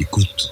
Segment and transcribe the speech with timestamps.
[0.00, 0.50] Écoute.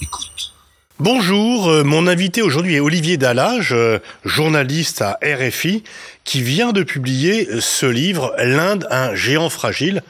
[0.00, 0.54] Écoute.
[0.98, 5.84] Bonjour, euh, mon invité aujourd'hui est Olivier Dallage, euh, journaliste à RFI,
[6.24, 10.02] qui vient de publier ce livre, L'Inde, un géant fragile.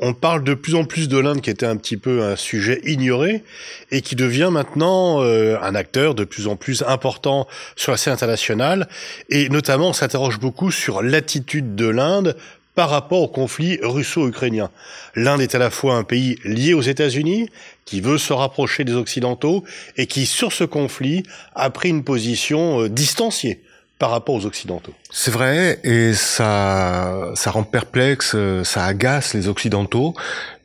[0.00, 2.80] On parle de plus en plus de l'Inde qui était un petit peu un sujet
[2.82, 3.44] ignoré
[3.92, 7.46] et qui devient maintenant euh, un acteur de plus en plus important
[7.76, 8.88] sur la scène internationale
[9.30, 12.36] et notamment on s'interroge beaucoup sur l'attitude de l'Inde
[12.76, 14.70] par rapport au conflit russo-ukrainien.
[15.16, 17.48] L'Inde est à la fois un pays lié aux États-Unis,
[17.86, 19.64] qui veut se rapprocher des Occidentaux,
[19.96, 23.62] et qui, sur ce conflit, a pris une position euh, distanciée
[23.98, 24.92] par rapport aux Occidentaux.
[25.10, 30.14] C'est vrai, et ça, ça rend perplexe, euh, ça agace les Occidentaux,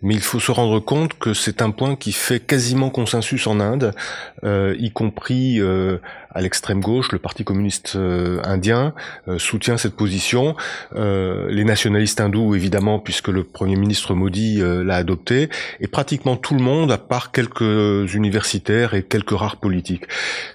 [0.01, 3.61] mais il faut se rendre compte que c'est un point qui fait quasiment consensus en
[3.61, 3.93] Inde,
[4.43, 5.61] euh, y compris
[6.33, 7.97] à l'extrême gauche, le Parti communiste
[8.43, 8.93] indien
[9.37, 10.55] soutient cette position.
[10.95, 16.63] les nationalistes hindous, évidemment, puisque le Premier ministre Modi l'a adopté, et pratiquement tout le
[16.63, 20.05] monde, à part quelques universitaires et quelques rares politiques.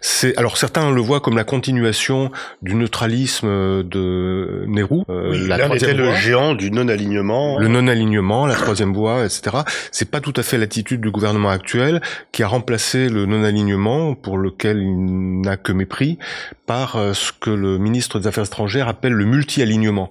[0.00, 2.30] C'est alors certains le voient comme la continuation
[2.62, 3.48] du neutralisme
[3.82, 5.02] de Nehru.
[5.08, 7.58] Euh, la était le géant du non-alignement.
[7.58, 9.58] Le non-alignement, la troisième voie, etc.
[9.90, 12.00] C'est pas tout à fait l'attitude du gouvernement actuel
[12.32, 16.18] qui a remplacé le non-alignement, pour lequel il n'a mépris,
[16.66, 20.10] par euh, ce que le ministre des Affaires étrangères appelle le multi-alignement.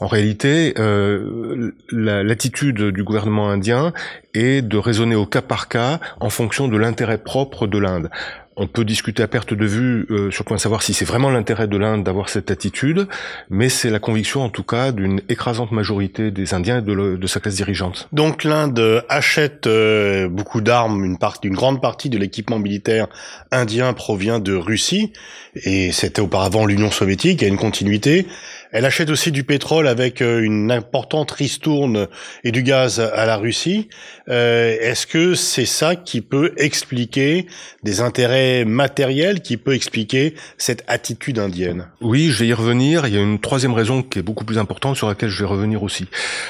[0.00, 3.92] En réalité, euh, l'attitude du gouvernement indien
[4.34, 8.10] est de raisonner au cas par cas en fonction de l'intérêt propre de l'Inde.
[8.58, 11.04] On peut discuter à perte de vue euh, sur le point de savoir si c'est
[11.04, 13.06] vraiment l'intérêt de l'Inde d'avoir cette attitude,
[13.50, 17.40] mais c'est la conviction en tout cas d'une écrasante majorité des Indiens et de, sa
[17.40, 18.08] classe dirigeante.
[18.12, 23.08] Donc l'Inde achète euh, beaucoup d'armes, une, une grande partie de l'équipement militaire
[23.52, 25.12] indien provient de Russie,
[25.54, 28.26] et c'était auparavant l'Union soviétique, il y a une continuité.
[28.72, 32.08] Elle achète aussi du pétrole avec euh, une importante ristourne
[32.44, 33.88] et du gaz à la Russie.
[34.28, 37.46] Euh, est-ce que c'est ça qui peut expliquer
[37.82, 41.88] des intérêts matériels, qui peut expliquer cette attitude indienne?
[42.00, 43.06] Oui, je vais y revenir.
[43.06, 45.48] Il y a une troisième raison qui est beaucoup plus importante sur laquelle je vais
[45.48, 46.08] revenir aussi.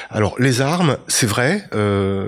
[0.09, 1.63] Alors, les armes, c'est vrai.
[1.73, 2.27] Euh,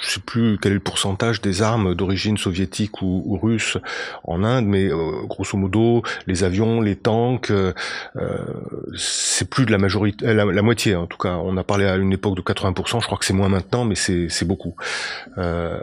[0.00, 3.78] je sais plus quel est le pourcentage des armes d'origine soviétique ou, russe
[4.24, 7.52] en Inde, mais euh, grosso modo, les avions, les tanks
[9.12, 11.36] c'est plus de la majorité, euh, la, moitié en tout cas.
[11.44, 13.94] On a parlé à une époque de 80%, je crois que c'est moins maintenant, mais
[13.94, 14.74] c'est beaucoup.
[15.38, 15.78] Euh,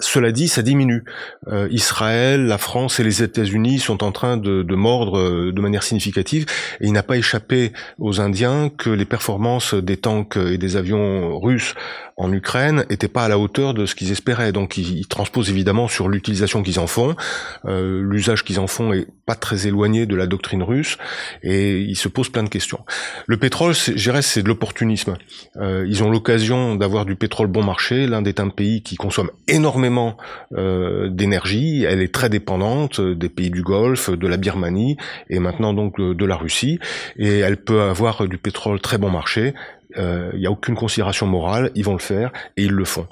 [0.00, 1.04] cela dit, ça diminue.
[1.48, 5.82] Euh, Israël, la France et les États-Unis sont en train de, mordre euh, de manière
[5.82, 6.46] significative,
[6.80, 11.38] et il n'a pas échappé aux Indiens que les performances des tanks et des avions
[11.38, 11.74] russes
[12.16, 14.52] en Ukraine n'étaient pas à la hauteur de ce qu'ils espéraient.
[14.52, 17.16] Donc ils, transposent évidemment sur l'utilisation qu'ils en font.
[17.64, 20.98] Euh, L'usage qu'ils en font est pas très éloigné de la doctrine russe,
[21.42, 22.80] et ils se posent plein de questions.
[23.26, 25.16] Le pétrole, je dirais, c'est de l'opportunisme.
[25.56, 28.06] Ils ont l'occasion d'avoir du pétrole bon marché.
[28.06, 31.84] L'Inde est un pays qui consomme énormément euh, d'énergie.
[31.84, 34.96] Elle est très dépendante des pays du Golfe, de la Birmanie
[35.30, 36.78] et maintenant donc de la Russie.
[37.16, 39.54] Et elle peut avoir du pétrole très bon marché
[39.94, 43.06] il euh, n'y a aucune considération morale, ils vont le faire et ils le font.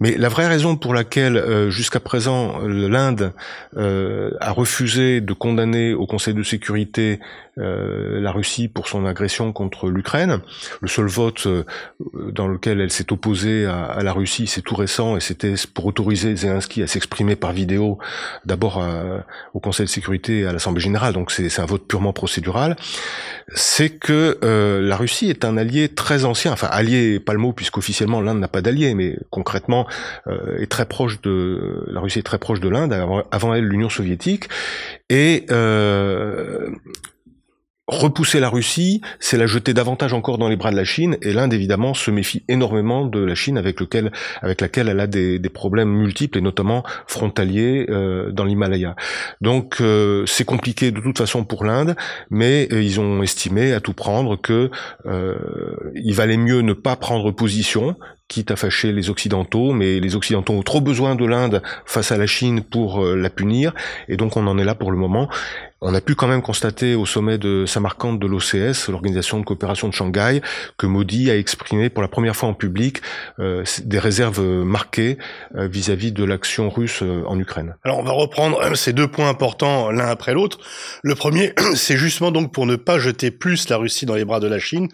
[0.00, 3.32] Mais la vraie raison pour laquelle euh, jusqu'à présent l'Inde
[3.76, 7.20] euh, a refusé de condamner au Conseil de sécurité
[7.56, 10.40] la Russie pour son agression contre l'Ukraine,
[10.80, 11.46] le seul vote
[12.14, 15.86] dans lequel elle s'est opposée à, à, la Russie, c'est tout récent et c'était pour
[15.86, 17.98] autoriser Zelensky à s'exprimer par vidéo,
[18.44, 18.82] d'abord
[19.52, 22.76] au Conseil de sécurité et à l'Assemblée générale, donc c'est un vote purement procédural,
[23.54, 24.38] c'est que
[24.82, 28.48] la Russie est un allié très ancien, enfin allié, pas le mot puisqu'officiellement l'Inde n'a
[28.48, 29.86] pas d'allié, mais concrètement
[30.26, 33.88] euh, est très proche de la Russie est très proche de l'Inde avant, elle l'Union
[33.88, 34.48] soviétique.
[35.10, 36.70] Et euh,
[37.88, 41.32] repousser la Russie, c'est la jeter davantage encore dans les bras de la Chine, et
[41.32, 46.38] l'Inde évidemment se méfie énormément de la Chine avec laquelle elle a des, problèmes multiples
[46.38, 48.96] et notamment frontaliers euh, dans l'Himalaya.
[49.40, 51.96] Donc euh, c'est compliqué de toute façon pour l'Inde,
[52.30, 54.70] mais euh, ils ont estimé à tout prendre que
[55.94, 57.96] il valait mieux ne pas prendre position
[58.32, 62.16] quitte à fâcher les Occidentaux, mais les Occidentaux ont trop besoin de l'Inde face à
[62.16, 63.74] la Chine pour la punir,
[64.08, 65.28] et donc on en est là pour le moment.
[65.84, 69.88] On a pu quand même constater au sommet de Samarkand de l'OCS, l'organisation de coopération
[69.88, 70.40] de Shanghai,
[70.78, 72.98] que Modi a exprimé pour la première fois en public
[73.40, 75.18] euh, des réserves marquées
[75.56, 77.74] euh, vis-à-vis de l'action russe euh, en Ukraine.
[77.82, 80.60] Alors on va reprendre ces deux points importants l'un après l'autre.
[81.02, 84.38] Le premier, c'est justement donc pour ne pas jeter plus la Russie dans les bras
[84.38, 84.86] de la Chine,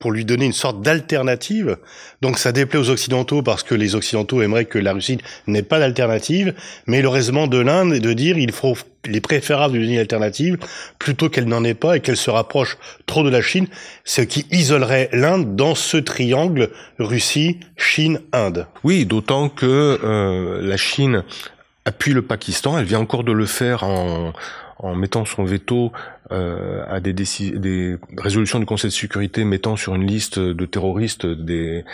[0.00, 1.76] pour lui donner une sorte d'alternative.
[2.22, 5.78] Donc ça déplaît aux Occidentaux parce que les Occidentaux aimeraient que la Russie n'ait pas
[5.78, 6.54] d'alternative,
[6.86, 8.76] mais le raisonnement de l'Inde est de dire il faut
[9.06, 10.58] il est préférable de donner alternative
[10.98, 13.66] plutôt qu'elle n'en ait pas et qu'elle se rapproche trop de la Chine,
[14.04, 18.66] ce qui isolerait l'Inde dans ce triangle Russie, Chine, Inde.
[18.84, 21.24] Oui, d'autant que euh, la Chine
[21.84, 24.32] appuie le Pakistan, elle vient encore de le faire en
[24.82, 25.92] en mettant son veto
[26.32, 31.26] euh, à des, des, résolutions du Conseil de sécurité mettant sur une liste de terroristes
[31.26, 31.84] des,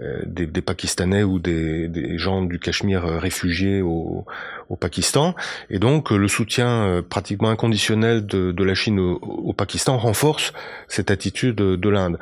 [0.00, 4.24] euh, des, des, Pakistanais ou des, des, gens du Cachemire réfugiés au,
[4.68, 5.34] au, Pakistan.
[5.70, 10.52] Et donc le soutien euh, pratiquement inconditionnel de, de la Chine au, au, Pakistan renforce
[10.88, 12.18] cette attitude de l'Inde.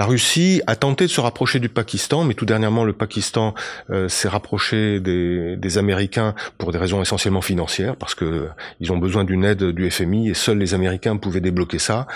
[0.00, 3.54] La Russie a tenté de se rapprocher du Pakistan, mais tout dernièrement le Pakistan
[3.90, 8.48] euh, s'est rapproché des, des, Américains pour des raisons essentiellement financières, parce que
[8.80, 12.06] ils ont besoin d'une aide du FMI et seuls les Américains pouvaient débloquer ça.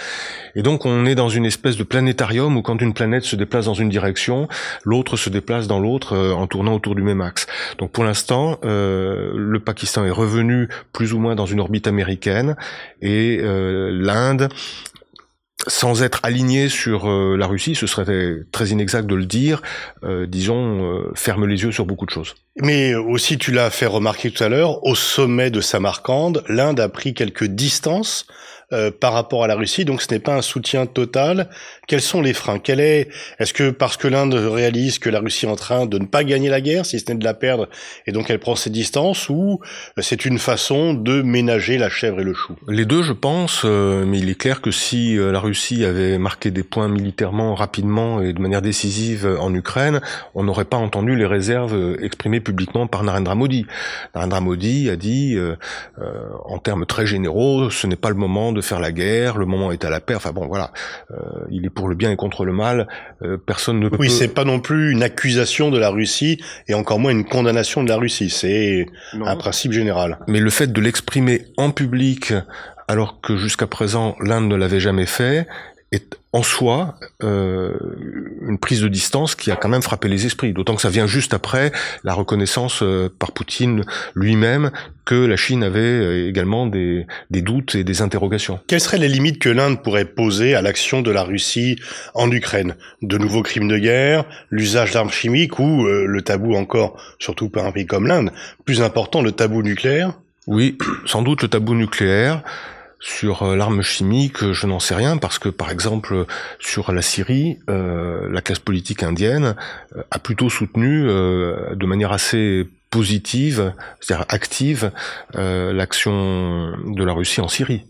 [0.54, 3.66] Et donc on est dans une espèce de planétarium où quand une planète se déplace
[3.66, 4.48] dans une direction,
[4.84, 7.46] l'autre se déplace dans l'autre euh, en tournant autour du même axe.
[7.78, 12.56] Donc pour l'instant, euh, le Pakistan est revenu plus ou moins dans une orbite américaine
[13.02, 14.48] et euh, l'Inde
[15.66, 19.62] sans être aligné sur la Russie, ce serait très inexact de le dire,
[20.26, 22.34] disons, ferme les yeux sur beaucoup de choses.
[22.56, 26.90] Mais aussi, tu l'as fait remarquer tout à l'heure, au sommet de Samarcande, l'Inde a
[26.90, 28.26] pris quelques distances
[28.74, 31.48] euh, par rapport à la Russie, donc ce n'est pas un soutien total.
[31.86, 32.58] Quels sont les freins?
[32.58, 35.98] Quel est Est-ce que parce que l'Inde réalise que la Russie est en train de
[35.98, 37.68] ne pas gagner la guerre, si ce n'est de la perdre,
[38.06, 39.60] et donc elle prend ses distances, ou
[39.98, 42.56] c'est une façon de ménager la chèvre et le chou?
[42.66, 46.18] Les deux, je pense, euh, mais il est clair que si euh, la Russie avait
[46.18, 50.00] marqué des points militairement rapidement et de manière décisive en Ukraine,
[50.34, 53.66] on n'aurait pas entendu les réserves exprimées publiquement par Narendra Modi.
[54.14, 55.38] Narendra Modi a dit,
[56.44, 59.72] en termes très généraux, ce n'est pas le moment de faire la guerre, le moment
[59.72, 60.14] est à la paix.
[60.14, 60.72] Enfin bon, voilà,
[61.10, 61.16] euh,
[61.50, 62.88] il est pour le bien et contre le mal.
[63.22, 63.96] Euh, personne ne peut.
[63.98, 67.82] Oui, c'est pas non plus une accusation de la Russie et encore moins une condamnation
[67.82, 68.30] de la Russie.
[68.30, 70.18] C'est un principe général.
[70.26, 72.32] Mais le fait de l'exprimer en public,
[72.88, 75.46] alors que jusqu'à présent l'Inde ne l'avait jamais fait,
[75.94, 77.72] est en soi euh,
[78.46, 80.52] une prise de distance qui a quand même frappé les esprits.
[80.52, 81.70] D'autant que ça vient juste après
[82.02, 84.72] la reconnaissance euh, par Poutine lui-même
[85.04, 88.58] que la Chine avait euh, également des, des, doutes et des interrogations.
[88.66, 91.76] Quelles seraient les limites que l'Inde pourrait poser à l'action de la Russie
[92.14, 92.74] en Ukraine?
[93.02, 97.70] De nouveaux crimes de guerre, l'usage d'armes chimiques ou le tabou encore, surtout pour un
[97.70, 98.32] pays comme l'Inde,
[98.64, 100.14] plus important, le tabou nucléaire?
[100.46, 100.76] Oui,
[101.06, 102.42] sans doute le tabou nucléaire.
[103.06, 106.24] Sur euh, l'arme chimique, euh, je n'en sais rien parce que, par exemple,
[106.58, 109.56] sur la Syrie, euh, la classe politique indienne
[110.10, 114.90] a plutôt soutenu de manière assez positive, c'est-à-dire active,
[115.34, 117.84] l'action de la Russie en Syrie.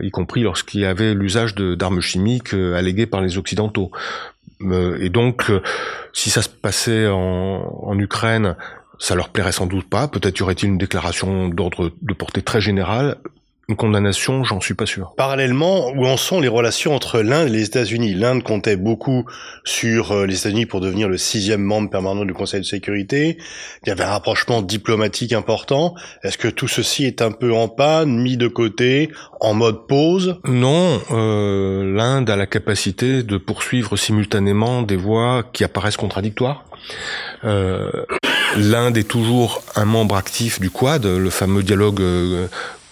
[0.00, 3.90] y compris lorsqu'il y avait l'usage d'armes chimiques alléguées par les Occidentaux.
[4.62, 5.50] et donc,
[6.12, 8.56] si ça se passait en, en Ukraine,
[8.98, 10.08] ça leur plairait sans doute pas.
[10.08, 13.18] Peut-être y aurait-il une déclaration d'ordre de portée très générale
[13.70, 15.14] une condamnation, j'en suis pas sûr.
[15.16, 18.14] Parallèlement, où en sont les relations entre l'Inde et les États-Unis?
[18.14, 19.24] L'Inde comptait beaucoup
[19.64, 23.38] sur euh, les États-Unis pour devenir le sixième membre permanent du Conseil de sécurité.
[23.84, 25.94] Il y avait un rapprochement diplomatique important.
[26.24, 30.40] Est-ce que tout ceci est un peu en panne, mis de côté, en mode pause?
[30.44, 36.64] Non, euh, l'Inde a la capacité de poursuivre simultanément des voies qui apparaissent contradictoires.
[37.44, 37.90] Euh,
[38.56, 42.48] L'Inde est toujours un membre actif du Quad, le fameux dialogue euh,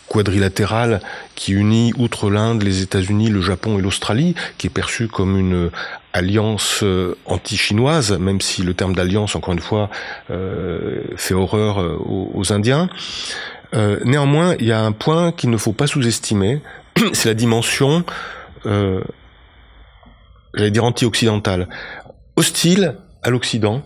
[0.08, 1.00] quadrilatérale
[1.34, 5.70] qui unit, outre l'Inde, les États-Unis, le Japon et l'Australie, qui est perçue comme une
[6.12, 9.90] alliance euh, anti-chinoise, même si le terme d'alliance, encore une fois,
[10.30, 12.88] euh, fait horreur euh, aux, Indiens.
[14.04, 16.62] néanmoins, il y a un point qu'il ne faut pas sous-estimer,
[17.12, 18.04] c'est la dimension,
[18.64, 19.04] j'allais
[20.70, 21.68] dire anti-occidentale,
[22.36, 23.82] hostile à l'Occident,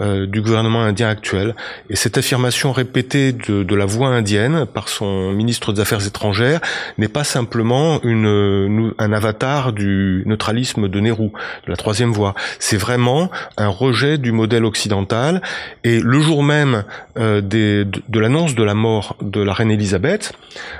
[0.00, 1.54] euh, du gouvernement indien actuel.
[1.88, 6.60] Et cette affirmation répétée de, de, la voix indienne par son ministre des Affaires étrangères
[6.98, 11.30] n'est pas simplement une, un avatar du neutralisme de Nehru,
[11.66, 12.34] de la troisième voie.
[12.58, 15.42] C'est vraiment un rejet du modèle occidental.
[15.84, 16.84] Et le jour même
[17.16, 20.32] euh, des, de, de l'annonce de la mort de la reine Elisabeth,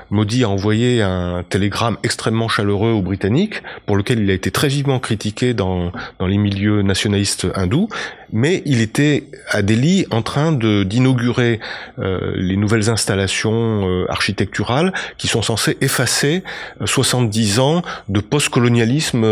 [0.09, 4.67] Modi a envoyé un télégramme extrêmement chaleureux aux Britanniques, pour lequel il a été très
[4.67, 7.89] vivement critiqué dans, dans les milieux nationalistes hindous,
[8.35, 11.61] mais il était à Delhi en train d'inaugurer
[11.99, 16.43] euh, les nouvelles installations euh, architecturales qui sont censées effacer
[16.83, 19.25] 70 euh, ans de post-colonialisme,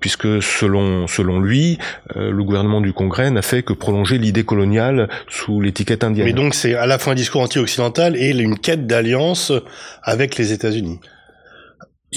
[0.00, 1.78] puisque selon selon lui,
[2.14, 6.26] le gouvernement du Congrès n'a fait que prolonger l'idée coloniale sous l'étiquette indienne.
[6.26, 9.50] Mais donc c'est à la fois un discours anti-occidental et une quête d'alliance
[10.02, 11.00] avec les États-Unis.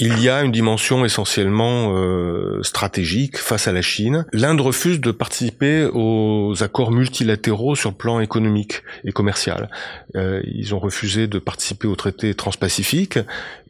[0.00, 4.24] Il y a une dimension essentiellement euh, stratégique face à la Chine.
[4.32, 9.68] L'Inde refuse de participer aux accords multilatéraux sur le plan économique et commercial.
[10.16, 13.18] Euh, ils ont refusé de participer au traité transpacifique.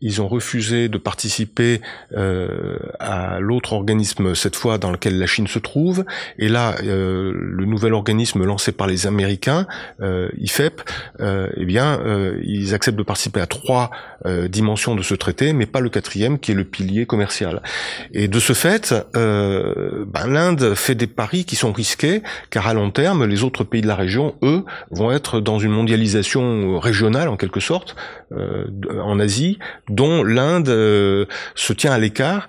[0.00, 1.80] Ils ont refusé de participer
[2.16, 6.04] euh, à l'autre organisme, cette fois dans lequel la Chine se trouve.
[6.38, 9.66] Et là, le nouvel organisme lancé par les Américains,
[10.38, 10.80] IFEP,
[11.20, 12.00] eh bien,
[12.42, 13.90] ils acceptent de participer à trois
[14.49, 17.62] dimensions de ce traité, mais pas le quatrième, qui est le pilier commercial.
[18.12, 22.90] Et de ce fait, ben, l'Inde fait des paris qui sont risqués, car à long
[22.90, 27.36] terme, les autres pays de la région, eux, vont être dans une mondialisation régionale, en
[27.36, 27.96] quelque sorte,
[28.32, 29.58] en Asie,
[29.88, 32.48] dont l'Inde euh, se tient à l'écart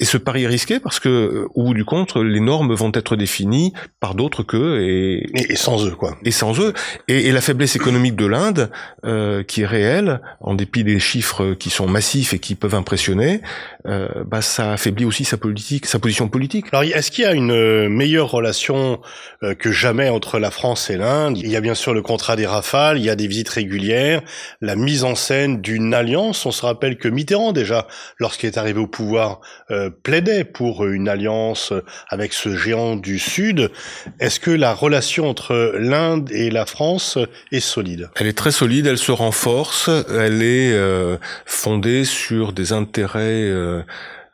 [0.00, 2.92] et ce pari est risqué parce que, euh, au bout du compte, les normes vont
[2.94, 6.16] être définies par d'autres qu'eux et, et, sans eux, quoi.
[6.24, 6.72] Et sans eux.
[7.08, 8.70] Et, la faiblesse économique de l'Inde,
[9.04, 13.40] euh, qui est réelle, en dépit des chiffres qui sont massifs et qui peuvent impressionner,
[13.86, 16.66] euh, bah, ça affaiblit aussi sa politique, sa position politique.
[16.72, 19.00] Alors, est-ce qu'il y a une euh, meilleure relation
[19.42, 21.38] euh, que jamais entre la France et l'Inde?
[21.38, 24.22] Il y a bien sûr le contrat des rafales, il y a des visites régulières,
[24.60, 26.46] la mise en scène d'une alliance.
[26.46, 27.86] On se rappelle que Mitterrand, déjà,
[28.18, 31.72] lorsqu'il est arrivé au pouvoir, euh, plaidait pour une alliance
[32.08, 33.70] avec ce géant du Sud.
[34.20, 37.18] Est-ce que la relation entre l'Inde et la France
[37.52, 38.10] est solide?
[38.16, 43.50] Elle est très solide, elle se renforce, elle est euh, fondée sur des intérêts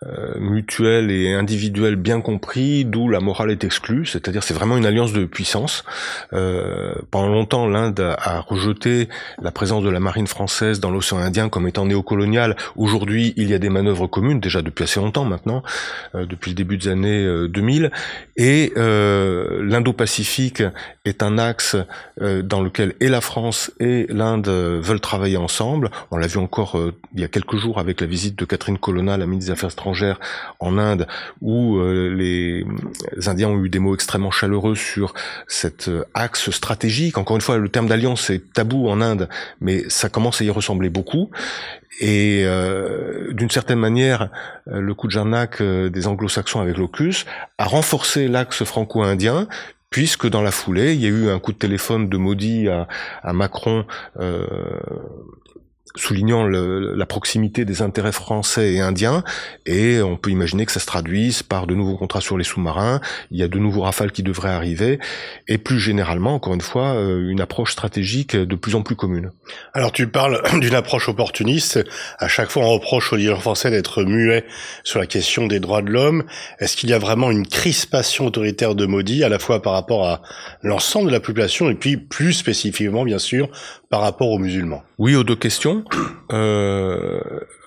[0.07, 4.77] euh, euh, mutuel et individuel bien compris, d'où la morale est exclue, c'est-à-dire c'est vraiment
[4.77, 5.85] une alliance de puissance.
[6.33, 9.09] Euh, pendant longtemps, l'Inde a rejeté
[9.41, 12.57] la présence de la marine française dans l'océan Indien comme étant néocoloniale.
[12.77, 15.63] Aujourd'hui, il y a des manœuvres communes, déjà depuis assez longtemps maintenant,
[16.15, 17.91] euh, depuis le début des années 2000,
[18.37, 20.63] et l'Indo-Pacifique
[21.05, 21.77] est un axe
[22.21, 25.91] dans lequel et la France et l'Inde veulent travailler ensemble.
[26.11, 26.79] On l'a vu encore
[27.15, 29.71] il y a quelques jours avec la visite de Catherine Colonna, la ministre des Affaires
[30.59, 31.07] en Inde,
[31.41, 32.65] où euh, les
[33.27, 35.15] Indiens ont eu des mots extrêmement chaleureux sur
[35.47, 37.19] cet euh, axe stratégique.
[37.19, 39.29] Encore une fois, le terme d'alliance est tabou en Inde,
[39.61, 41.31] mais ça commence à y ressembler beaucoup.
[42.01, 44.31] Et euh, d'une certaine manière,
[44.67, 47.27] le coup de jarnac des anglo-saxons avec l'OCUS
[47.59, 49.49] a renforcé l'axe franco-indien,
[49.91, 53.33] puisque dans la foulée, il y a eu un coup de téléphone de Modi à,
[53.35, 53.85] Macron
[55.97, 59.25] soulignant le, la proximité des intérêts français et indiens,
[59.67, 63.01] et on peut imaginer que ça se traduise par de nouveaux contrats sur les sous-marins,
[63.31, 64.99] il y a de nouveaux rafales qui devraient arriver,
[65.49, 69.33] et plus généralement, encore une fois, euh, une approche stratégique de plus en plus commune.
[69.75, 71.81] Alors tu parles d'une approche opportuniste,
[72.19, 74.45] à chaque fois on reproche aux dirigeants français d'être muets
[74.85, 76.25] sur la question des droits de l'homme,
[76.59, 80.07] est-ce qu'il y a vraiment une crispation autoritaire de Modi, à la fois par rapport
[80.07, 80.23] à
[80.63, 83.49] l'ensemble de la population, et puis plus spécifiquement, bien sûr,
[83.89, 84.83] par rapport aux musulmans?
[85.01, 85.83] Oui, aux deux questions.
[86.31, 87.21] Euh,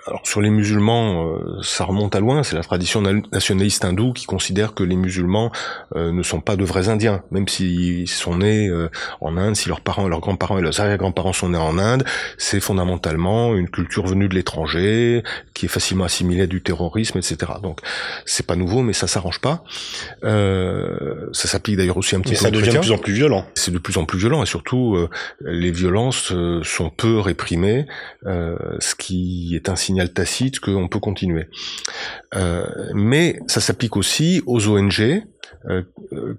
[0.05, 4.25] alors sur les musulmans, euh, ça remonte à loin, c'est la tradition nationaliste hindoue qui
[4.25, 5.51] considère que les musulmans
[5.95, 8.89] euh, ne sont pas de vrais Indiens, même s'ils sont nés euh,
[9.21, 12.03] en Inde, si leurs parents, leurs grands-parents et leurs arrière-grands-parents sont nés en Inde,
[12.37, 17.53] c'est fondamentalement une culture venue de l'étranger, qui est facilement assimilée à du terrorisme, etc.
[17.61, 17.79] Donc
[18.25, 19.63] c'est pas nouveau, mais ça s'arrange pas.
[20.21, 22.39] ça s'applique d'ailleurs aussi un petit peu.
[22.39, 23.45] ça devient de plus en plus violent.
[23.55, 24.97] C'est de plus en plus violent, et surtout
[25.39, 26.33] les violences
[26.63, 27.85] sont peu réprimées,
[28.25, 31.47] ce qui est un signe signal tacite qu'on peut continuer.
[32.35, 35.23] Euh, mais ça s'applique aussi aux ONG
[35.69, 35.83] euh,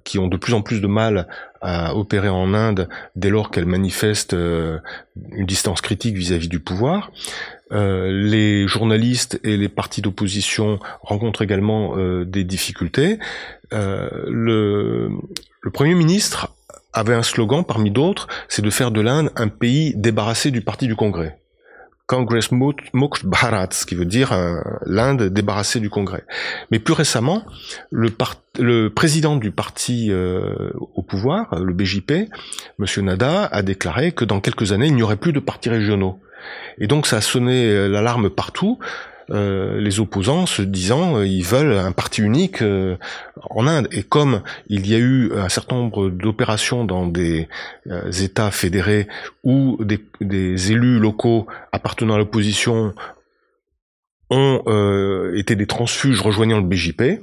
[0.03, 1.29] qui ont de plus en plus de mal
[1.61, 4.79] à opérer en Inde dès lors qu'elles manifestent euh,
[5.31, 7.13] une distance critique vis-à-vis du pouvoir.
[7.71, 13.19] les journalistes et les partis d'opposition rencontrent également des difficultés.
[13.73, 15.09] le,
[15.67, 16.53] le Premier ministre
[16.93, 20.87] avait un slogan parmi d'autres, c'est de faire de l'Inde un pays débarrassé du Parti
[20.87, 21.37] du Congrès.
[22.07, 26.25] Congress Mukt Bharat, ce qui veut dire euh, l'Inde débarrassée du Congrès.
[26.71, 27.45] Mais plus récemment,
[27.91, 32.31] le, président du parti euh, au pouvoir, le BJP,
[32.79, 36.21] Monsieur Nada, a déclaré que dans quelques années, il n'y aurait plus de partis régionaux.
[36.79, 38.79] Et donc ça a sonné euh, l'alarme partout.
[39.31, 42.97] Euh, les opposants se disant euh, ils veulent un parti unique euh,
[43.51, 43.89] en Inde.
[43.91, 47.49] Et comme il y a eu un certain nombre d'opérations dans des
[48.21, 49.09] États fédérés
[49.43, 52.95] où des, des, élus locaux appartenant à l'opposition
[54.31, 57.21] ont été des transfuges rejoignant le BJP,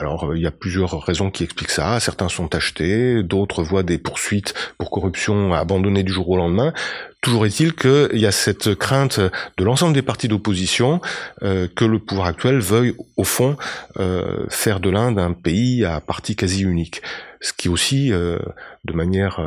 [0.00, 2.00] alors il y a plusieurs raisons qui expliquent ça.
[2.00, 6.72] Certains sont achetés, d'autres voient des poursuites pour corruption abandonnées du jour au lendemain.
[7.20, 11.02] Toujours est-il qu'il y a cette crainte de l'ensemble des partis d'opposition
[11.42, 13.58] euh, que le pouvoir actuel veuille, au fond,
[13.98, 17.02] euh, faire de l'Inde un pays à parti quasi unique.
[17.42, 18.38] Ce qui aussi, euh,
[18.84, 19.38] de manière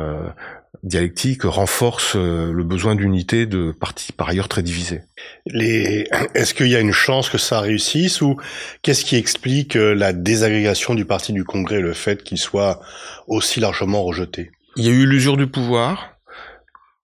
[0.84, 5.02] dialectique renforce le besoin d'unité de partis par ailleurs très divisés.
[5.46, 6.06] Les...
[6.34, 8.36] Est-ce qu'il y a une chance que ça réussisse ou
[8.82, 12.80] qu'est-ce qui explique la désagrégation du parti du Congrès, le fait qu'il soit
[13.26, 14.52] aussi largement rejeté?
[14.76, 16.14] Il y a eu l'usure du pouvoir,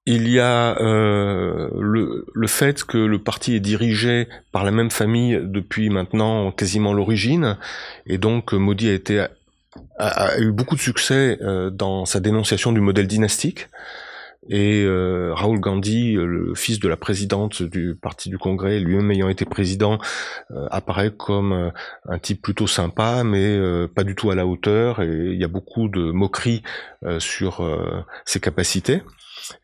[0.06, 4.90] il y a euh, le, le, fait que le parti est dirigé par la même
[4.90, 7.58] famille depuis maintenant quasiment l'origine,
[8.06, 9.26] et donc Modi a été
[10.00, 13.68] a, eu beaucoup de succès euh, dans sa dénonciation du modèle dynastique.
[14.48, 19.28] Et euh, Rahul Gandhi, le fils de la présidente du parti du Congrès, lui-même ayant
[19.28, 19.98] été président,
[20.50, 21.72] euh, apparaît comme
[22.08, 23.60] un type plutôt sympa, mais
[23.94, 25.02] pas du tout à la hauteur.
[25.02, 26.62] Et il y a beaucoup de moqueries
[27.18, 27.62] sur
[28.24, 29.02] ses capacités.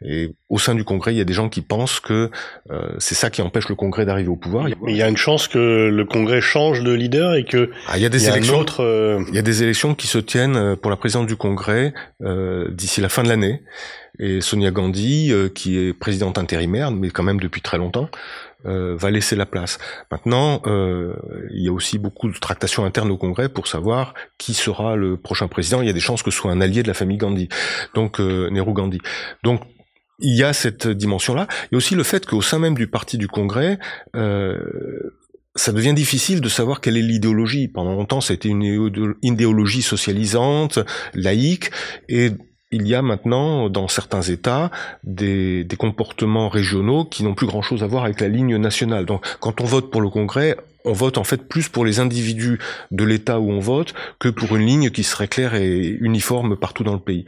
[0.04, 2.30] Et au sein du Congrès, il y a des gens qui pensent que
[2.70, 4.64] euh, c'est ça qui empêche le Congrès d'arriver au pouvoir.
[4.82, 7.96] Mais il y a une chance que le Congrès change de leader et que ah,
[7.96, 8.64] il y a des élections.
[8.80, 11.92] Euh, il y a des élections qui se tiennent euh, pour la présidence du Congrès
[12.70, 13.62] d'ici la fin de l'année.
[14.18, 18.08] Et Sonia Gandhi, qui est présidente intérimaire, mais quand même depuis très longtemps,
[18.66, 19.78] euh, va laisser la place.
[20.10, 21.14] Maintenant, euh,
[21.52, 25.16] il y a aussi beaucoup de tractations internes au Congrès pour savoir qui sera le
[25.16, 25.82] prochain président.
[25.82, 27.48] Il y a des chances que ce soit un allié de la famille Gandhi,
[27.94, 28.98] donc euh, Nehru Gandhi.
[29.44, 29.60] Donc
[30.18, 31.46] il y a cette dimension-là.
[31.64, 33.78] Il y a aussi le fait qu'au sein même du parti du Congrès,
[34.14, 34.58] euh,
[35.54, 37.68] ça devient difficile de savoir quelle est l'idéologie.
[37.68, 38.90] Pendant longtemps, été une
[39.22, 40.78] idéologie socialisante,
[41.14, 41.70] laïque,
[42.08, 42.32] et
[42.72, 44.70] il y a maintenant dans certains États
[45.04, 49.06] des, des comportements régionaux qui n'ont plus grand-chose à voir avec la ligne nationale.
[49.06, 52.58] Donc quand on vote pour le Congrès, on vote en fait plus pour les individus
[52.90, 56.84] de l'État où on vote que pour une ligne qui serait claire et uniforme partout
[56.84, 57.24] dans le pays.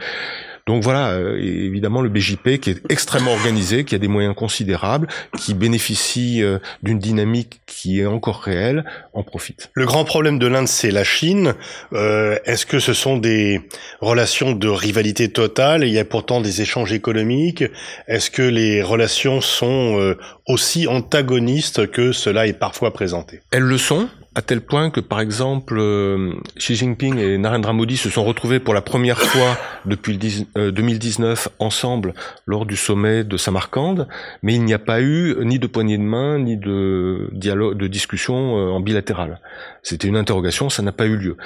[0.68, 5.08] Donc voilà, euh, évidemment le BJP qui est extrêmement organisé, qui a des moyens considérables,
[5.38, 8.84] qui bénéficie euh, d'une dynamique qui est encore réelle,
[9.14, 9.70] en profite.
[9.72, 11.54] Le grand problème de l'Inde, c'est la Chine.
[11.94, 13.62] Euh, est-ce que ce sont des
[14.02, 15.84] relations de rivalité totale?
[15.84, 17.64] Il y a pourtant des échanges économiques.
[18.06, 20.14] Est-ce que les relations sont
[20.48, 25.20] aussi antagonistes que cela est parfois présenté Elles le sont à tel point que, par
[25.20, 30.16] exemple, euh, Xi Jinping et Narendra Modi se sont retrouvés pour la première fois depuis
[30.16, 32.14] 2019 euh, ensemble
[32.46, 34.06] lors du sommet de Samarcande,
[34.44, 37.88] mais il n'y a pas eu ni de poignée de main, ni de dialogue, de
[37.88, 39.40] discussion euh, en bilatéral.
[39.82, 41.36] C'était une interrogation, ça n'a pas eu lieu.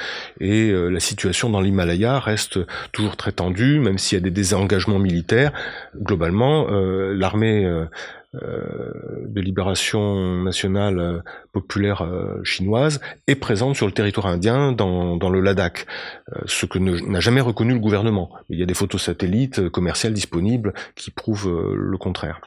[0.40, 2.58] Et la situation dans l'Himalaya reste
[2.90, 5.52] toujours très tendue, même s'il y a des désengagements militaires.
[5.94, 7.70] Globalement, l'armée
[8.34, 11.20] de libération nationale euh,
[11.52, 15.86] populaire euh, chinoise est présente sur le territoire indien dans, le Ladakh,
[16.32, 18.30] euh, ce que n'a jamais reconnu le gouvernement.
[18.48, 22.40] Il y a des photos satellites commerciales disponibles qui prouvent le contraire.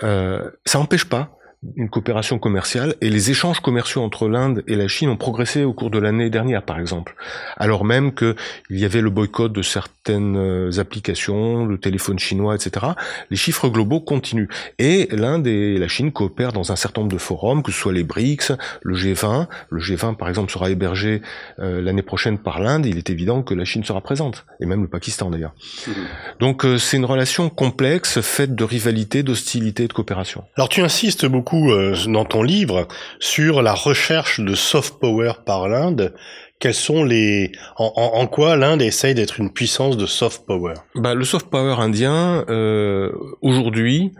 [0.00, 1.38] ça n'empêche pas
[1.76, 5.72] une coopération commerciale et les échanges commerciaux entre l'Inde et la Chine ont progressé au
[5.72, 7.14] cours de l'année dernière, par exemple,
[7.56, 8.34] alors même qu'il
[8.70, 12.86] y avait le boycott de certaines euh, applications, le téléphone chinois, etc.
[13.30, 14.48] Les chiffres globaux continuent
[14.78, 17.92] et l'Inde et la Chine coopèrent dans un certain nombre de forums, que ce soit
[17.92, 19.46] les BRICS, le G20.
[19.70, 21.22] Le G20, par exemple, sera hébergé
[21.60, 22.86] euh, l'année prochaine par l'Inde.
[22.86, 25.54] Il est évident que la Chine sera présente et même le Pakistan d'ailleurs.
[25.86, 25.92] Mmh.
[26.40, 30.44] Donc euh, c'est une relation complexe, faite de rivalité, d'hostilité et de coopération.
[30.56, 32.88] Alors tu insistes beaucoup euh, dans ton livre
[33.20, 36.14] sur la recherche de soft power par l'Inde.
[36.58, 40.74] Quels sont les en, quoi l'Inde essaye d'être une puissance de soft power?
[40.94, 43.10] Bah, le soft power indien euh,
[43.40, 44.12] aujourd'hui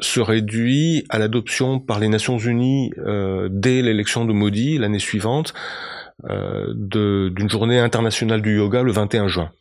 [0.00, 5.54] se réduit à l'adoption par les Nations Unies euh, dès l'élection de Modi l'année suivante
[6.24, 9.52] d'une journée internationale du yoga le 21 juin.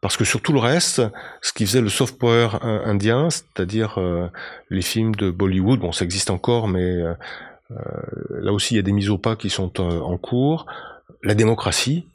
[0.00, 1.02] Parce que sur tout le reste,
[1.42, 4.28] ce qui faisait le soft power indien, c'est-à-dire euh,
[4.70, 7.14] les films de Bollywood, bon ça existe encore, mais euh,
[7.72, 7.76] euh,
[8.40, 10.66] là aussi il y a des mises au pas qui sont en cours.
[11.24, 12.06] La démocratie,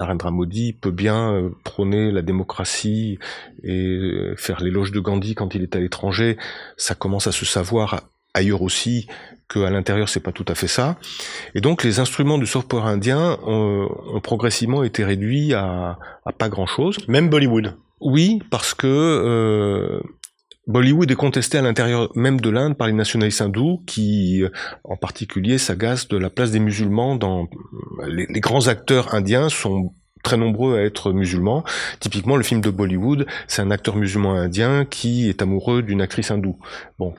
[0.00, 3.20] Narendra Modi peut bien prôner la démocratie
[3.62, 6.36] et faire l'éloge de Gandhi quand il est à l'étranger.
[6.76, 8.02] Ça commence à se savoir
[8.34, 9.06] ailleurs aussi
[9.52, 10.96] qu'à l'intérieur c'est pas tout à fait ça.
[11.54, 13.88] Et donc les instruments du soft power indien ont,
[14.22, 15.98] progressivement été réduits à,
[16.38, 16.96] pas grand chose.
[17.08, 17.76] Même Bollywood.
[18.00, 20.00] Oui, parce que euh,
[20.66, 24.42] Bollywood est contesté à l'intérieur même de l'Inde par les nationalistes hindous qui,
[24.84, 27.48] en particulier, s'agacent de la place des musulmans dans
[28.06, 31.64] les grands acteurs indiens sont très nombreux à être musulmans.
[32.00, 36.30] Typiquement, le film de Bollywood, c'est un acteur musulman indien qui est amoureux d'une actrice
[36.30, 36.58] hindoue.
[36.98, 37.14] Bon.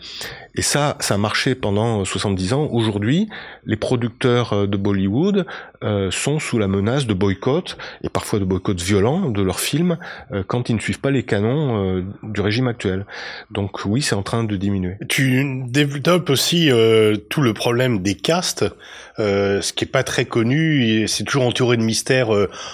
[0.55, 2.69] Et ça, ça a marché pendant 70 ans.
[2.71, 3.27] Aujourd'hui,
[3.65, 5.45] les producteurs euh, de Bollywood
[5.83, 9.97] euh, sont sous la menace de boycott, et parfois de boycott violents, de leurs films,
[10.31, 13.05] euh, quand ils ne suivent pas les canons du régime actuel.
[13.51, 14.95] Donc oui, c'est en train de diminuer.
[15.09, 16.69] Tu développes aussi
[17.29, 18.65] tout le problème des castes,
[19.17, 22.29] ce qui est pas très connu, c'est toujours entouré de mystères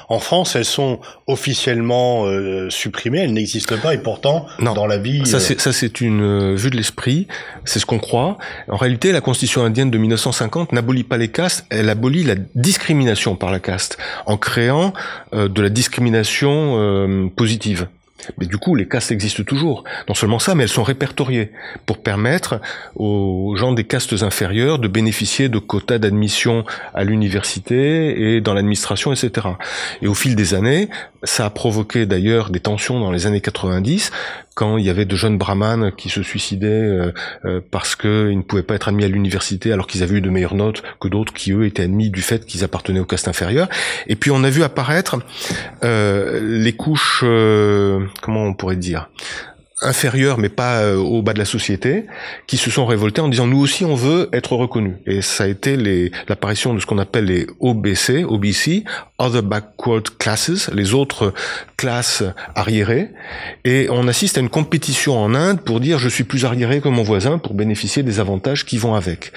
[0.10, 2.26] en en France, elles sont officiellement
[2.70, 5.26] supprimées, elles n'existent pas et pourtant, dans la vie...
[5.26, 7.28] Ça, c'est, ça, c'est une vue de l'esprit,
[7.64, 8.38] c'est ce qu'on croit.
[8.68, 13.38] En réalité, la Constitution indienne de 1950 n'abolit pas les castes, elle abolit la discrimination
[13.38, 14.92] par la caste, en créant
[15.32, 17.88] de la discrimination positive.
[18.38, 19.84] Mais du coup, les castes existent toujours.
[20.08, 21.52] Non seulement ça, mais elles sont répertoriées
[21.86, 22.62] pour permettre
[22.96, 29.14] aux gens des castes inférieures de bénéficier de quotas d'admission à l'université et dans l'administration,
[29.14, 29.48] etc.
[30.02, 30.90] Et au fil des années,
[31.24, 34.12] ça a provoqué d'ailleurs des tensions dans les années 90
[34.56, 37.14] quand il y avait de jeunes brahmanes qui se suicidaient euh,
[37.46, 40.30] euh, parce qu'ils ne pouvaient pas être admis à l'université alors qu'ils avaient eu de
[40.30, 43.70] meilleures notes que d'autres qui eux étaient admis du fait qu'ils appartenaient au caste inférieur.
[44.08, 45.18] Et puis on a vu apparaître
[45.84, 47.24] euh, les couches,
[48.22, 49.10] comment on pourrait dire,
[49.82, 52.06] inférieurs, mais pas euh, au bas de la société,
[52.48, 54.96] qui se sont révoltés en disant nous aussi on veut être reconnus.
[55.06, 55.78] Et ça a été
[56.28, 58.84] l'apparition de ce qu'on appelle les OBC, OBC,
[59.18, 61.34] Other Backward Classes, les autres
[61.78, 62.24] classes
[62.56, 63.12] arriérées.
[63.64, 66.90] Et on assiste à une compétition en Inde pour dire je suis plus arriéré que
[66.90, 69.32] mon voisin pour bénéficier des avantages qui vont avec.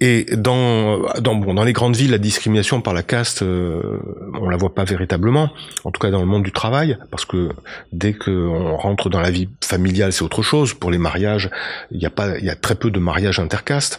[0.00, 3.98] Et dans, dans, bon, dans les grandes villes, la discrimination par la caste, euh,
[4.34, 5.50] on la voit pas véritablement,
[5.84, 7.48] en tout cas dans le monde du travail, parce que
[7.92, 10.74] dès qu'on rentre dans la vie familiale, c'est autre chose.
[10.74, 11.50] Pour les mariages,
[11.90, 13.98] il y a pas, il y a très peu de mariages intercastes.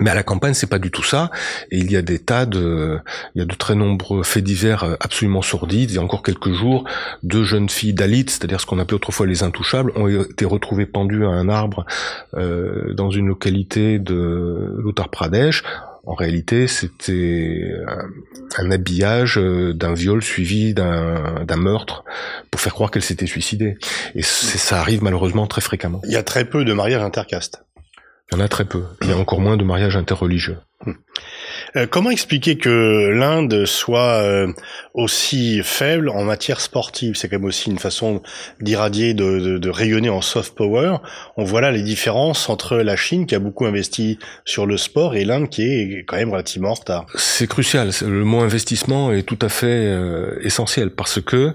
[0.00, 1.30] Mais à la campagne, c'est pas du tout ça.
[1.70, 2.98] Et il y a des tas de,
[3.34, 5.90] il y a de très nombreux faits divers euh, absolument sordides.
[5.90, 6.84] Il y a encore quelques jours,
[7.22, 11.24] deux jeunes filles d'Alit, c'est-à-dire ce qu'on appelait autrefois les intouchables, ont été retrouvées pendues
[11.24, 11.86] à un arbre
[12.34, 15.62] euh, dans une localité de l'Uttar Pradesh.
[16.04, 17.64] En réalité, c'était
[18.58, 22.04] un, habillage euh, d'un viol suivi d'un meurtre
[22.50, 23.76] pour faire croire qu'elle s'était suicidée.
[24.14, 26.00] Et ça arrive malheureusement très fréquemment.
[26.04, 27.64] Il y a très peu de mariages intercastes.
[28.30, 28.82] Il y en a très peu.
[29.02, 30.58] Il y a encore moins de mariages interreligieux.
[31.74, 34.52] Euh, comment expliquer que l'Inde soit euh,
[34.94, 37.16] aussi faible en matière sportive?
[37.16, 38.22] C'est quand même aussi une façon
[38.60, 40.98] d'irradier, de, de, rayonner en soft power.
[41.36, 45.16] On voit là les différences entre la Chine qui a beaucoup investi sur le sport
[45.16, 47.06] et l'Inde qui est quand même relativement en retard.
[47.14, 47.90] C'est crucial.
[48.02, 51.54] Le mot investissement est tout à fait euh, essentiel parce que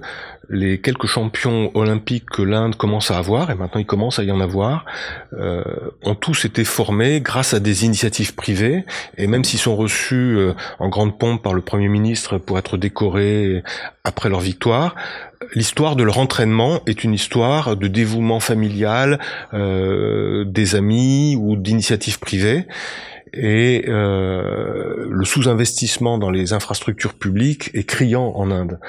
[0.50, 4.32] les quelques champions olympiques que l'Inde commence à avoir, et maintenant il commence à y
[4.32, 4.86] en avoir,
[5.34, 5.64] euh,
[6.04, 8.84] ont tous été formés grâce à des initiatives privées,
[9.18, 12.78] et même s'ils sont reçus euh, en grande pompe par le Premier ministre pour être
[12.78, 13.64] décorés
[14.04, 14.96] après leur victoire,
[15.56, 19.20] l'histoire de leur entraînement est une histoire de dévouement familial,
[19.54, 22.68] euh, des amis ou d'initiatives privées
[23.34, 28.80] et euh, le sous-investissement dans les infrastructures publiques est criant en Inde.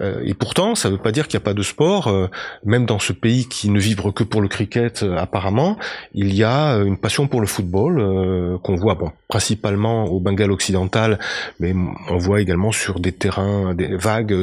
[0.00, 2.08] Euh, et pourtant, ça ne veut pas dire qu'il n'y a pas de sport.
[2.08, 2.28] Euh,
[2.64, 5.76] même dans ce pays qui ne vibre que pour le cricket, euh, apparemment,
[6.14, 11.18] il y a une passion pour le football qu'on voit bon, principalement au Bengale occidental,
[11.60, 11.74] mais
[12.08, 14.34] on voit également sur des terrains, des vagues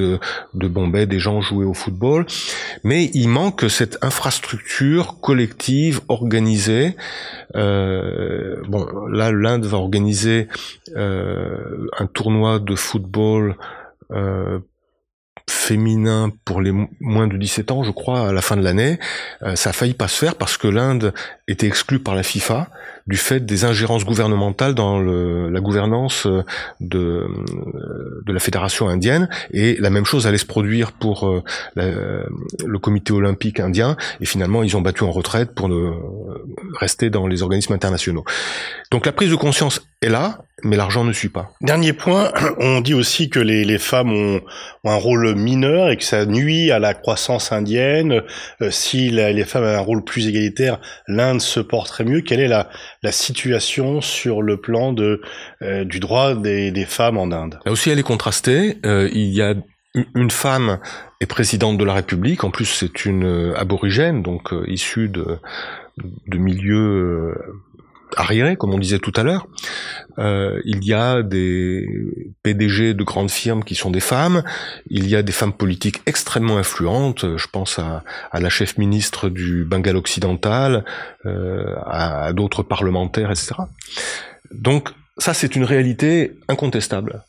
[0.54, 2.26] de Bombay, des gens jouer au football.
[2.84, 6.96] Mais il manque cette infrastructure collective, organisée.
[7.54, 10.48] bon, là, l'Inde va organiser
[10.96, 13.56] un tournoi de football
[14.12, 14.60] euh,
[15.50, 19.00] féminin pour les moins de 17 ans, je crois, à la fin de l'année.
[19.44, 21.14] Euh, ça a failli pas se faire parce que l'Inde
[21.48, 22.70] était exclue par la FIFA
[23.08, 26.44] du fait des ingérences gouvernementales dans le, la gouvernance euh,
[26.80, 29.30] de, euh, de la fédération indienne.
[29.52, 32.24] Et la même chose allait se produire pour euh,
[32.66, 33.96] le comité olympique indien.
[34.22, 35.92] Et finalement, ils ont battu en retraite pour ne
[36.80, 38.26] rester dans les organismes internationaux.
[38.92, 41.52] Donc la prise de conscience est là, mais l'argent ne suit pas.
[41.62, 44.42] Dernier point, on dit aussi que les, les femmes ont,
[44.84, 48.22] ont, un rôle mineur et que ça nuit à la croissance indienne.
[48.72, 52.22] si les femmes avaient un rôle plus égalitaire, l'Inde se porterait mieux.
[52.22, 52.70] Quelle est la,
[53.06, 55.22] la situation sur le plan de,
[55.62, 57.60] euh, du droit des, femmes en Inde.
[57.66, 58.80] Là aussi, elle est contrastée.
[58.86, 59.54] Euh, il y a
[60.14, 60.80] une femme
[61.22, 62.44] est présidente de la République.
[62.44, 65.38] En plus, c'est une euh, aborigène, donc issue de,
[66.28, 67.36] de milieux
[68.16, 69.48] arriérés, comme on disait tout à l'heure.
[70.18, 71.88] Euh, il y a des
[72.44, 74.44] PDG de grandes firmes qui sont des femmes.
[74.90, 77.38] Il y a des femmes politiques extrêmement influentes.
[77.38, 80.86] Je pense à, à la chef ministre du Bengale occidental,
[81.26, 83.56] euh, à, à d'autres parlementaires, etc.
[84.52, 87.24] Donc ça, c'est une réalité incontestable.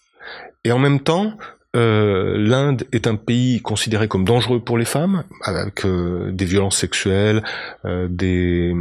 [0.64, 1.36] Et en même temps,
[1.76, 6.78] euh, l'Inde est un pays considéré comme dangereux pour les femmes, avec euh, des violences
[6.78, 7.42] sexuelles,
[7.84, 8.74] euh, des,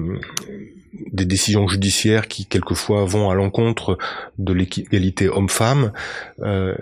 [1.12, 3.98] des décisions judiciaires qui quelquefois vont à l'encontre
[4.38, 5.92] de l'égalité homme-femme.
[6.42, 6.76] Euh,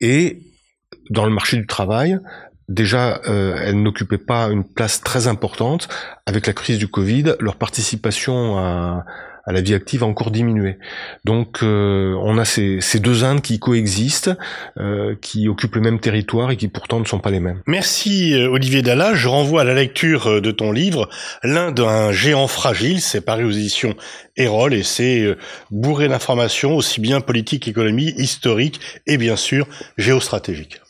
[0.00, 0.40] et
[1.10, 2.18] dans le marché du travail,
[2.68, 5.88] déjà, euh, elles n'occupaient pas une place très importante.
[6.26, 9.04] Avec la crise du Covid, leur participation à,
[9.46, 10.78] à la vie active a encore diminué.
[11.24, 14.30] Donc on a ces, deux Indes qui coexistent,
[15.20, 17.60] qui occupent le même territoire et qui pourtant ne sont pas les mêmes.
[17.66, 19.14] Merci Olivier Dalla.
[19.14, 21.08] Je renvoie à la lecture de ton livre,
[21.42, 23.94] L'Inde un géant fragile, c'est paru aux éditions
[24.36, 25.36] Erol et c'est
[25.70, 29.66] bourré d'informations aussi bien politique, économie, historique et bien sûr
[29.98, 30.80] géostratégique.